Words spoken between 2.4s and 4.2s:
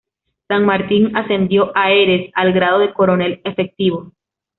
grado de coronel efectivo.